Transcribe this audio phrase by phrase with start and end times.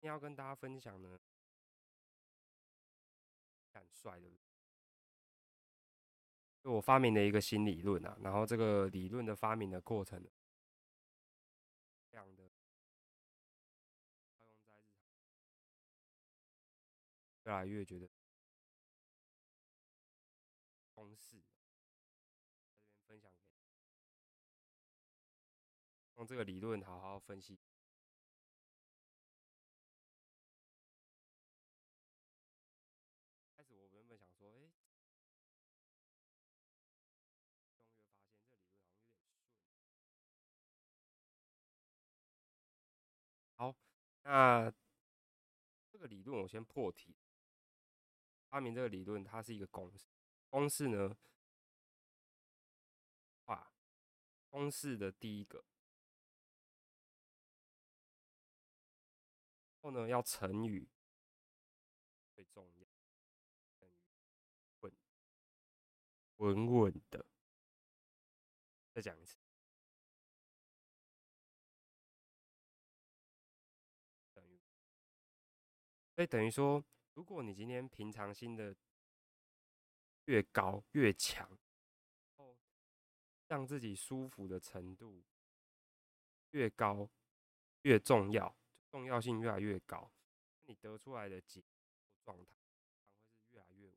[0.00, 1.18] 今天要跟大家分享呢，
[3.72, 4.30] 很帅的，
[6.62, 10.24] 就我发明的一个新理论啊，然后这个理论的发明的过程，
[12.08, 12.48] 这样的，
[17.42, 18.08] 越来越觉得
[20.94, 21.42] 公式，
[22.92, 23.42] 这边分享给，
[26.18, 27.58] 用这个理论好好分析。
[44.28, 44.70] 那
[45.90, 47.16] 这个理论我先破题。
[48.50, 50.06] 发明这个理论，它是一个公式。
[50.50, 51.16] 公式呢，
[53.46, 53.72] 啊，
[54.50, 55.64] 公式的第一个，
[59.80, 60.90] 后呢要乘以
[62.34, 62.86] 最重要，
[66.36, 67.24] 稳稳的。
[68.92, 69.37] 再讲一次。
[76.18, 78.74] 所以等于说，如果你今天平常心的
[80.24, 81.48] 越高越强，
[82.34, 82.58] 后
[83.46, 85.22] 让自己舒服的程度
[86.50, 87.08] 越高
[87.82, 88.52] 越重要，
[88.90, 90.10] 重要性越来越高，
[90.64, 91.62] 你得出来的结
[92.24, 93.88] 状态会是越来越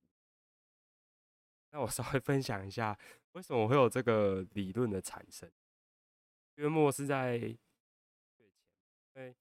[1.71, 2.95] 那我稍微分享一下，
[3.31, 5.51] 为什么会有这个理论的产生？
[6.57, 7.57] 约莫是在月
[8.37, 8.45] 前，
[9.15, 9.35] 因为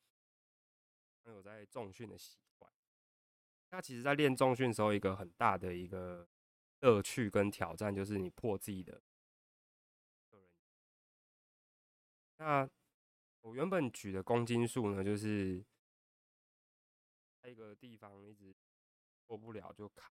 [1.27, 2.39] 有在重训的习。
[3.73, 6.29] 那其实，在练重训时候，一个很大的一个
[6.81, 9.01] 乐趣跟挑战，就是你破自己的
[10.29, 10.51] 个人。
[12.39, 12.69] 那
[13.43, 15.65] 我原本举的公斤数呢，就是
[17.41, 18.55] 在一个地方一直
[19.27, 20.11] 过不了就卡。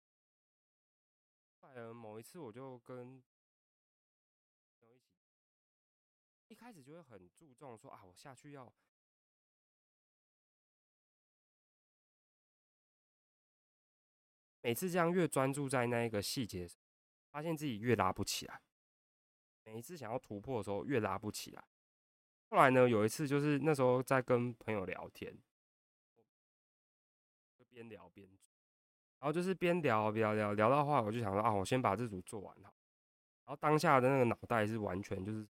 [1.61, 3.23] 后来某一次，我就跟，
[6.49, 8.73] 一开始就会很注重说啊，我下去要。
[14.63, 16.67] 每次这样越专注在那一个细节，
[17.31, 18.61] 发现自己越拉不起来。
[19.65, 21.65] 每一次想要突破的时候，越拉不起来。
[22.49, 25.37] 后来呢，有一次就是那时候在跟朋友聊天，
[27.59, 28.51] 就边聊边做，
[29.21, 32.75] 然后就是边聊聊聊聊到话，我就想说啊，我先把这组做完好。
[33.45, 35.47] 然后当下的那个脑袋是完全就是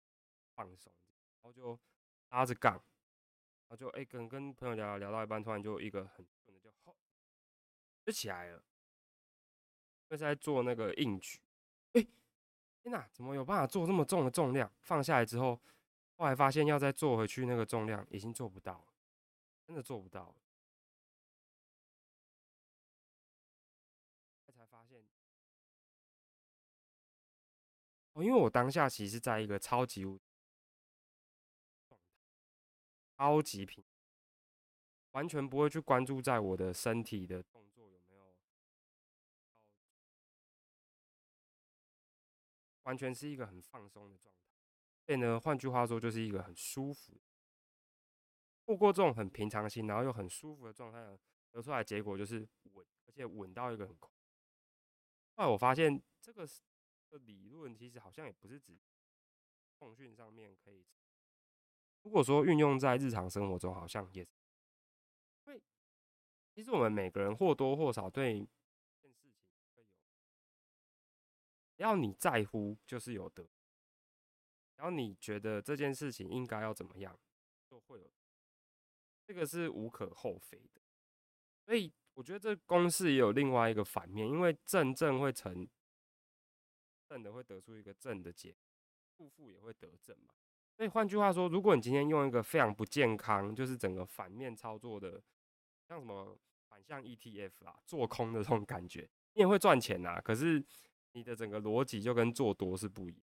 [0.54, 0.92] 放松，
[1.40, 1.78] 然后就
[2.28, 6.96] 拉着杠，然后就哎跟跟朋友聊聊到一半，突然就一个很顺的就吼，
[8.04, 8.62] 就起来了。
[10.16, 11.38] 是在做那个硬举，
[11.92, 12.06] 哎，
[12.82, 14.70] 天哪，怎么有办法做这么重的重量？
[14.80, 15.60] 放下来之后，
[16.16, 18.84] 后来发现要再做回去那个重量已经做不到了，
[19.66, 20.34] 真的做不到了。
[24.52, 25.00] 才发现，
[28.14, 30.18] 哦，因为我当下其实在一个超级状
[31.88, 31.96] 态，
[33.16, 33.84] 超级平，
[35.12, 37.44] 完全不会去关注在我的身体的。
[42.90, 44.40] 完全是一个很放松的状态，
[45.06, 47.16] 所以呢，换句话说，就是一个很舒服。
[48.66, 51.16] 透过这种很平常心，然后又很舒服的状态，
[51.52, 54.10] 得出来结果就是稳，而且稳到一个很快。
[55.36, 56.44] 后来我发现，这个
[57.20, 58.76] 理论其实好像也不是指
[59.78, 60.84] 通讯上面可以。
[62.02, 64.22] 如果说运用在日常生活中，好像也，
[65.46, 65.62] 因为
[66.52, 68.48] 其实我们每个人或多或少对。
[71.69, 73.48] 只要你在乎，就是有的。
[74.76, 77.18] 然后你觉得这件事情应该要怎么样，
[77.70, 78.10] 就会有，
[79.26, 80.80] 这个是无可厚非的。
[81.64, 85.66] 所以我觉得这公式也有另外一个反面，因为正正会成
[87.08, 88.54] 正的，会得出一个正的结，
[89.16, 90.34] 负负也会得正嘛。
[90.76, 95.22] 所以换句话说，如果你今天用一个非常不健康，就是整个反面操作的，
[95.88, 96.38] 像什么
[96.68, 100.20] 反向 ETF 啊，做空的这种感觉，你也会赚钱呐。
[100.20, 100.62] 可是。
[101.12, 103.20] 你的整个逻辑就跟做多是不一样。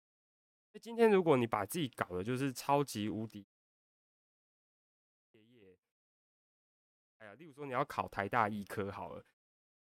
[0.82, 3.46] 今天如果你把自己搞的就是超级无敌，
[7.18, 9.24] 哎呀，例如说你要考台大医科好了，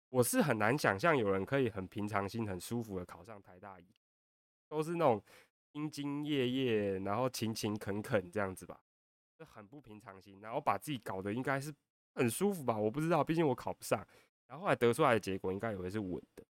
[0.09, 3.87] 我是很难想象有人可以很平常心、很舒服的考上台大医，
[4.69, 5.23] 都是那种
[5.73, 8.83] 兢兢业业，然后勤勤恳恳这样子吧，
[9.37, 11.73] 这很不平常心，然后把自己搞得应该是
[12.15, 12.77] 很舒服吧？
[12.77, 14.07] 我不知道，毕竟我考不上，
[14.47, 16.45] 然后后来得出来的结果应该以为是稳的。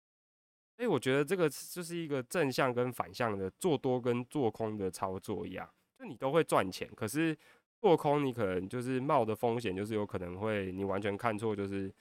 [0.76, 7.36] 所以我觉得这个就是一个正向跟反向的做多跟做空的操作一样，就你都会赚钱，可是
[7.78, 11.92] 做空你可能就是冒的风险，就是有可能会你完全看错，就是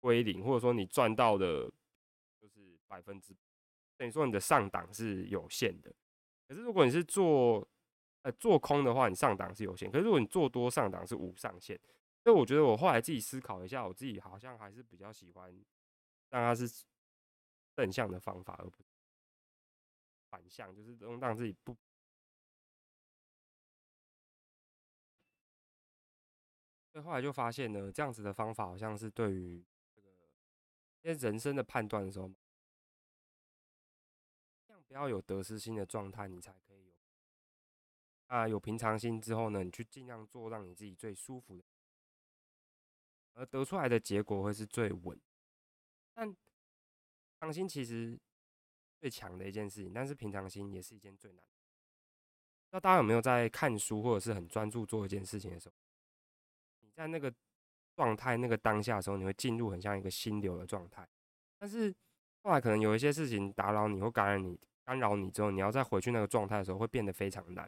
[0.00, 1.70] 归零，或者说你赚到的，
[2.40, 3.34] 就是百分之，
[3.96, 5.92] 等于说你的上档是有限的。
[6.46, 7.66] 可是如果你是做
[8.22, 11.78] 呃做空的话，你上档是有限；可是如果你做多上档是无上限。
[12.24, 15.50] 所以我觉得我后来自己思考一下，我自己好像还是比较喜欢
[16.30, 16.68] 让它是
[17.78, 18.84] 正向的方法，而不
[20.28, 21.72] 反向，就是让让自己不。
[26.90, 29.64] 所以后来就发现呢，这样子的方法好像是对于
[31.00, 32.28] 这个人生的判断的时候，
[34.66, 36.94] 这样不要有得失心的状态，你才可以有
[38.26, 41.64] 啊有平常心之后呢，你去尽量做让你自己最舒服的。
[43.34, 45.20] 而得出来的结果会是最稳，
[46.12, 46.36] 但
[47.38, 48.18] 平常心其实
[49.00, 51.44] 最强的一件事情，但是平常心也是一件最难。
[52.70, 55.74] 那大家有没有在看书或者是很专注做一件事情的时候，
[56.80, 57.32] 你在那个
[57.94, 61.08] 状态、那个当下的时候，你会进入很像一个心流的状态，
[61.58, 61.94] 但是
[62.42, 67.64] 后来可能有一些事情打扰你或感染你、干扰你之后，你要再回去那个状态的时候，会变得非常难。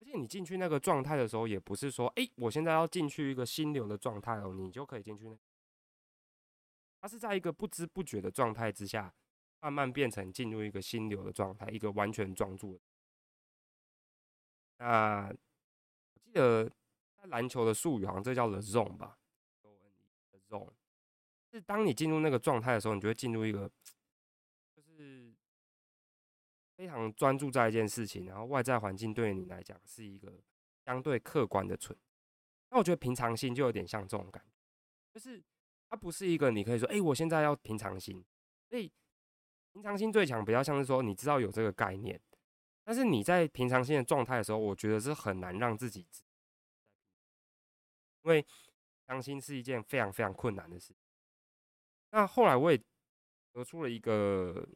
[0.00, 5.36] 而且你进去那个状态的时候，也不是说，哎，我现在要进去一个心流的状态哦，你就可以进去那。
[7.04, 9.14] 它是在一个不知不觉的状态之下，
[9.60, 12.80] 慢慢变成进入一个心流的状态，一个完全专注。
[14.78, 16.66] 那我记得
[17.14, 19.18] 在篮球的术语好像这叫 zone 吧
[20.30, 20.72] ，the zone，
[21.52, 23.70] 是当你进入那个状态的时候，你就会进入一个
[24.74, 25.34] 就是。
[26.76, 30.42] 非常专注在一件事情，然后外在环境对你来讲是一个
[30.86, 31.96] 相对客观的存。
[32.70, 34.50] 那我觉得平常心就有点像这种感觉，
[35.12, 35.40] 就是
[35.94, 38.24] 它不是一个你可以说，哎，我现在要平常心。
[38.68, 38.90] 所以
[39.72, 42.20] 平常心最强，比较像是说你知道有这个概念，
[42.82, 46.04] 但是你在平常心的状态的时候，我觉得是很难让自己，
[48.22, 48.50] 因为平
[49.06, 50.92] 常心是一件非常非常困难的事。
[52.10, 52.82] 那后来我也
[53.52, 54.68] 得出了一个。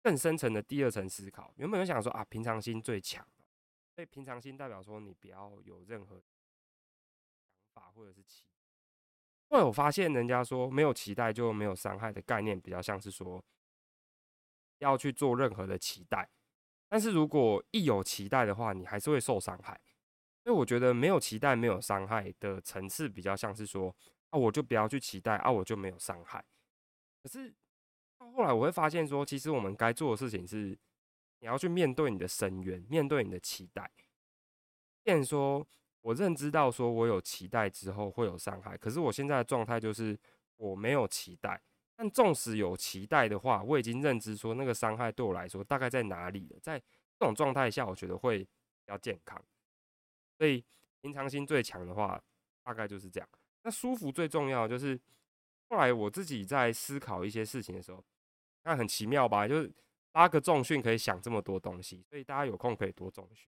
[0.00, 3.26] 更深层的第二层思考，原本就想说啊，平常心最强，
[3.94, 6.30] 所以平常心代表说你不要有任何想
[7.74, 8.44] 法或者是期。
[9.48, 13.42] 后来我发现人家说没有期待就没有伤害的概念，比较像是说
[14.78, 16.28] 要去做任何的期待，
[16.88, 19.80] 但是如果一有期待的话，你还是会受伤害。
[20.44, 23.94] 所以我觉得没有期待没有伤害的层次，比较像是说
[24.30, 26.44] 啊，我就不要去期待啊，我就没有伤害。
[27.22, 27.54] 可是。
[28.18, 30.76] 到后来我会发现说，其实我们该做的事情是，
[31.38, 33.88] 你要去面对你的深渊，面对你的期待。
[35.04, 35.64] 变说，
[36.00, 40.18] 我认知到说我有期待之后会有伤害，可是我现在的状态就是
[40.56, 41.60] 我没有期待。
[41.96, 46.58] 但纵使有期待的话，我已经认知说那个伤害对我来说大概在哪里了。
[46.62, 46.78] 在
[47.18, 48.48] 这种状态下，我觉得会比
[48.86, 49.42] 较健康。
[50.36, 50.64] 所以
[51.00, 52.20] 平常心最强的话，
[52.62, 53.28] 大概就是这样。
[53.62, 54.98] 那舒服最重要就是。
[55.70, 58.02] 后来我自己在思考一些事情的时候，
[58.64, 59.46] 那很奇妙吧？
[59.46, 59.70] 就是
[60.10, 63.46] 八个重训可以想这么多东西，所以大家有空可以多重训。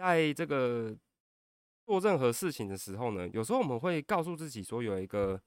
[0.00, 0.96] 在这个
[1.84, 5.38] 做任何事情的时候呢，有时候我们会告诉自己说有一个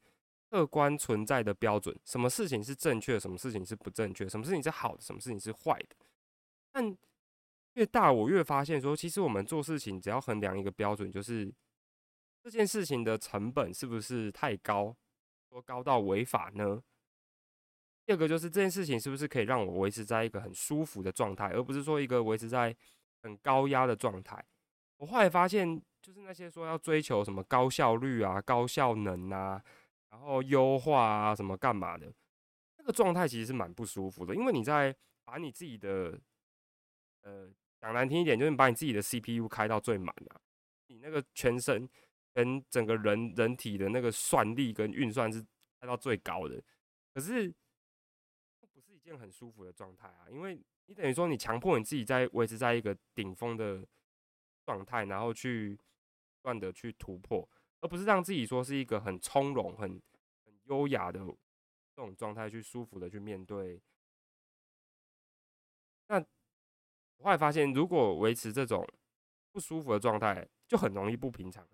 [0.51, 5.95] 客观存在的标准，什么事情是正确，什么事情是不正确，什么事情是好的，什么事情是坏的。
[6.71, 6.95] 但
[7.73, 11.51] 越大，我越发现说，其实我们做事情只要衡量一个标准，就是。
[12.45, 14.93] 这件事情的成本是不是太高，
[15.49, 16.83] 说高到违法呢？
[18.05, 22.75] 第二个就是这件事情是不是可以让我维持在一个很舒服的状态，而不是说一个维持在
[23.21, 24.43] 很高压的状态。
[25.03, 29.61] 我后来发现，就是那些说要追求什么高效率啊、高效能啊，
[30.11, 32.09] 然后优化啊什么干嘛的，
[32.77, 34.95] 那个状态其实是蛮不舒服的，因为你在
[35.25, 36.17] 把你自己的，
[37.23, 40.39] 呃，讲难听一点，就是把你自己的 CPU 开到最满啊，
[40.87, 41.89] 你那个全身。
[42.35, 45.39] 跟整个人人体的那个算力跟运算是
[45.79, 46.59] 开到最高的，
[47.13, 47.47] 可是
[48.71, 53.85] 不是一件很舒服的状态啊，因为你等于说你强迫你自己在维持在一个顶峰的
[54.65, 57.47] 状态，然后去不断的去突破，
[57.81, 60.01] 而不是让自己说是一个很从容、很
[60.45, 63.81] 很优雅的这种状态去舒服的去面对。
[66.07, 66.17] 那
[67.17, 68.87] 我后来发现，如果维持这种
[69.51, 71.65] 不舒服的状态，就很容易不平常。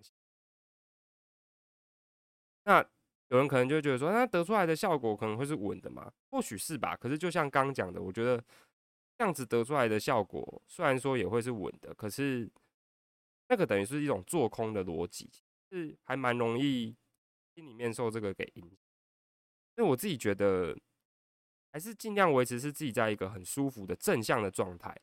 [2.63, 2.86] 那
[3.29, 6.12] 有人可能就觉得说，那得出来的效果可能会是稳的嘛？
[6.29, 6.96] 或许是吧。
[6.96, 8.43] 可是就像刚讲的，我觉得
[9.17, 12.50] 这样子得出来的效果，虽然说也会是稳的，可是
[13.50, 15.29] 那个等于是一种做空的逻辑，
[15.72, 16.96] 是还蛮容易
[17.56, 18.77] 心里面受这个给影响。
[19.75, 20.77] 所以我自己觉得，
[21.72, 24.96] 还是尽量维持是自己在一个很舒服的正向的状态，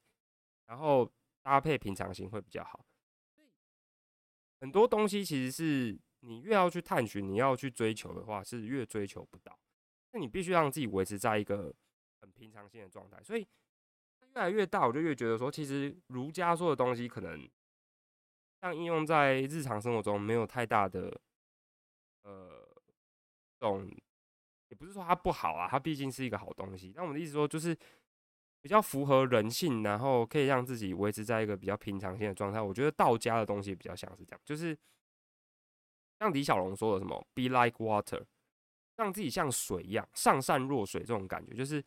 [0.66, 1.12] 然后
[1.42, 2.86] 搭配平常心会比较好。
[4.60, 9.58] 很多东西其实是你越要去探寻，你要去追求的话，是越追求不到。
[10.12, 11.74] 那你必须让自己维持在一个
[12.20, 13.22] 很平常心的状态。
[13.22, 17.48] 所以越来越大，我就越觉得说，其实儒家说的东西，可能
[18.60, 21.20] 像应用在日常生活中没有太大的
[22.22, 22.66] 呃
[23.58, 23.88] 这种，
[24.68, 26.92] 也不是说它不好啊，它毕竟是一个好东西。
[26.94, 27.76] 但我们的意思说，就是
[28.60, 32.60] 比较符合人性，然后可以让自己维持在一个比较平常心的状态。
[32.60, 34.76] 我觉得道家的东西比较像是这样，就是
[36.18, 38.24] 像李小龙说的什么 “be like water”。
[38.98, 41.84] 让自己像水一样上善若水，这种感觉就是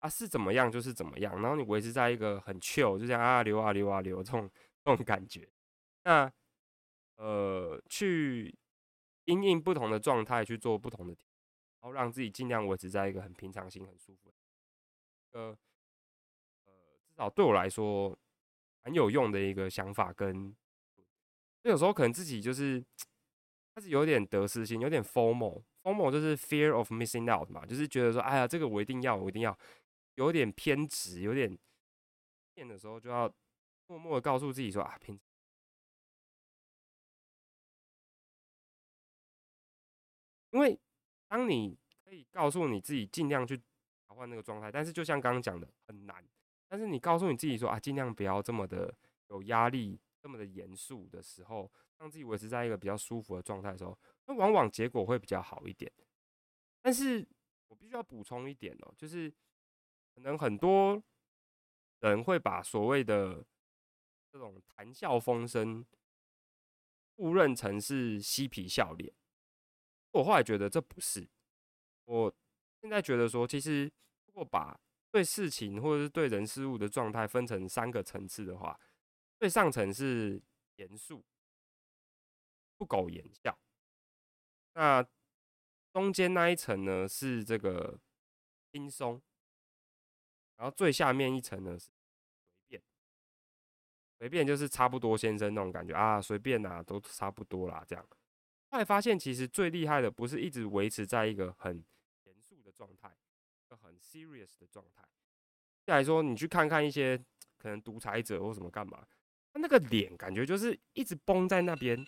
[0.00, 4.50] 啊是怎么样就是怎么样，然后你维持在一个很 chill，就这样啊流啊流啊流这种
[4.84, 5.48] 这种感觉。
[6.08, 6.32] 那
[7.16, 8.56] 呃去
[9.26, 14.32] 因应不同的状态去做不同的，然后让自己尽量维持在一个很平常心、很舒服。
[15.32, 15.54] 呃
[16.64, 16.72] 呃，
[17.06, 18.18] 至少对我来说
[18.84, 20.56] 很有用的一个想法跟，
[21.60, 22.82] 有时候可能自己就是
[23.74, 25.62] 开始有点得失心，有点 formal。
[25.82, 29.58] FOMO 就是 fear of missing out 嘛，就是觉得说，哎呀，这个我一定要，我一定要，
[30.14, 31.58] 有点偏执，有点
[32.54, 33.30] 变的时候，就要
[33.86, 35.18] 默默的告诉自己说啊，平，
[40.50, 40.78] 因为
[41.26, 46.26] 当你可以告诉你自己尽量去调换那个状态，但是就像刚刚讲的很难，
[46.68, 48.94] 但是你告诉你自己说啊，尽量不要这么的
[49.28, 53.98] 有压力，这么的严肃的时候，让自己维持在一个比较舒服的状态的时候。
[54.26, 55.90] 那往往结果会比较好一点，
[56.80, 57.26] 但是
[57.68, 59.30] 我必须要补充一点哦，就是
[60.14, 61.02] 可能很多
[62.00, 63.44] 人会把所谓的
[64.30, 65.84] 这种谈笑风生
[67.16, 69.12] 误认成是嬉皮笑脸。
[70.18, 71.28] 我后来觉得这不是，
[72.04, 72.34] 我
[72.80, 73.84] 现在觉得说，其实
[74.26, 74.76] 如果把
[75.12, 78.80] 对事情或者是对人事物的状态分成三个层次的话，
[79.38, 80.42] 最上层是
[80.74, 81.24] 严肃，
[82.76, 83.56] 不苟言笑。
[84.74, 85.06] 那
[85.92, 88.00] 中间那一层呢是这个
[88.72, 89.22] 轻松，
[90.56, 91.92] 然后最下面一层呢是随
[92.66, 92.82] 便，
[94.18, 97.84] 随便就是差不多先生那种感觉啊，随便啊，都差不多啦。
[97.86, 98.04] 这样
[98.70, 101.84] 后来发现，其实最厉害的不是一直维持在一个很
[102.24, 103.16] 严肃的状态，
[103.66, 105.02] 一个很 serious 的状态。
[105.84, 107.16] 再来说，你去看看一些
[107.56, 109.06] 可能独裁者或什么干嘛，
[109.52, 112.06] 他那个脸感觉就是一直绷在那边。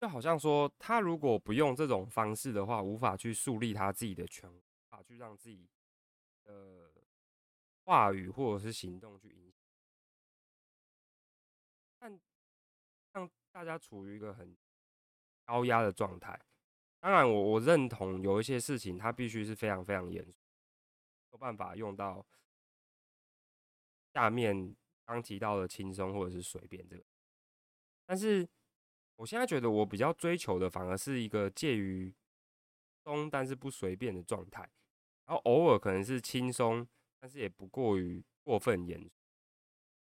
[0.00, 5.68] 就好像说，他如果不用这种方式的话，无法去树立他自己的权，无法去让自己
[6.44, 6.92] 的
[7.84, 9.66] 话语或者是行动去影响，
[11.98, 12.20] 但
[13.58, 14.56] 大家处于一个很
[15.44, 16.38] 高压的状态。
[17.00, 20.32] 当然，我我认同有一些事情，它必须是非常非常严肃，
[21.32, 22.24] 有办法用到
[24.14, 27.04] 下面刚提到的轻松或者是随便这个，
[28.06, 28.48] 但是。
[29.16, 32.14] 我现在觉得我比较追求的，反而是一个介于
[33.02, 34.62] 松但是不随便的状态，
[35.26, 36.86] 然后偶尔可能是轻松，
[37.18, 39.17] 但是也不过于过分严肃。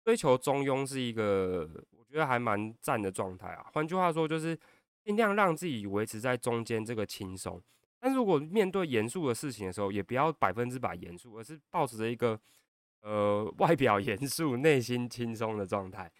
[0.10, 3.68] 追求中庸是一个我觉得还蛮赞的状态啊。
[3.72, 4.58] 换句话说，就是
[5.04, 7.62] 尽量让自己维持在中间这个轻松，
[8.00, 12.39] 但如果面对严肃的事情的时候，也不要百分之百严肃，而是保持着一个
[13.01, 16.12] 呃外表 严肃、内心轻松的状态。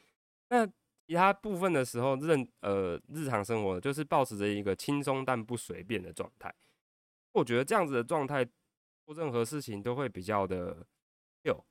[0.50, 0.67] 那
[1.08, 6.53] 其他部分的时候，认呃日常生活就是保持着一个轻松但不随便的状态。
[7.31, 8.46] 我觉得这样子的状态
[9.08, 10.86] 做任何事情都会比较的
[11.41, 11.65] 有，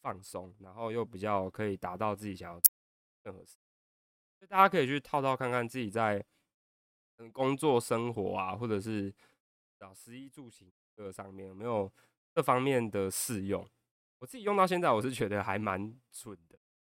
[0.00, 2.60] 放松，然后又比较可以达到自己想要
[3.22, 3.56] 任何事。
[4.38, 6.24] 所以大家可以去套套看看自己在
[7.18, 9.12] 嗯工作生活啊，或者是
[9.78, 11.92] 找食衣住行这上面有没有
[12.34, 13.68] 这方面的适用。
[14.18, 16.58] 我自己用到现在，我是觉得还蛮准的，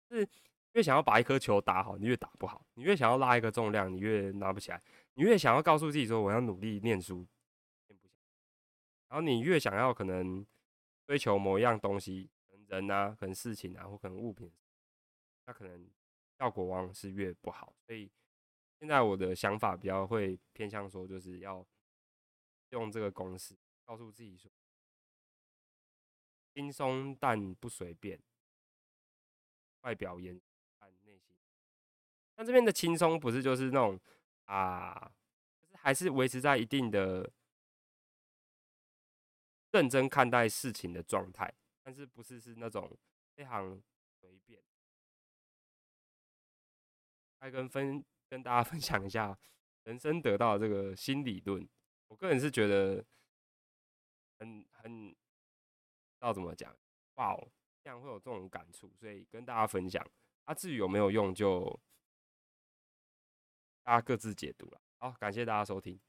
[0.10, 0.30] 是。
[0.74, 4.80] 越想要把一颗球打好，你越打不好；你越想要拉一个重量，你越拿不起来；
[5.14, 7.28] 你越想要告诉自己说我要努力念书，
[9.08, 10.44] 然后你越想要可能
[11.06, 12.28] 追求某一样东西，
[12.74, 14.51] 人啊，可能事情啊，或可能物品，
[15.46, 15.89] 那可能
[16.38, 17.74] 效果往往是越不好。
[17.86, 18.12] 所以
[18.80, 21.65] 现在我的想法比较会偏向说，就是要
[22.70, 24.51] 用这个公式告诉自己说，
[26.53, 28.20] 轻松但不随便，
[29.82, 30.39] 外表严。
[31.06, 31.36] 内心
[32.36, 34.00] 那这边的轻松不是就是那种
[34.46, 35.12] 啊，
[35.74, 37.32] 还是维持在一定的
[39.72, 41.53] 认真看待事情的状态，
[41.84, 42.98] 但是不是是那种
[43.36, 43.80] 非常
[44.20, 44.63] 随便。
[47.40, 49.38] 还跟分跟大家 分享一下
[49.84, 51.68] 人生得到这个新理论，
[52.08, 53.06] 我个人是觉得
[54.40, 56.74] 很很，不知道怎么讲，
[57.16, 57.52] 哇哦，
[57.84, 60.02] 这样会有这种感触，所以跟大家分享。
[60.46, 61.80] 啊，至于有没有用，就
[63.84, 64.82] 大家各自解读了。
[64.98, 66.00] 好，感谢大家收听。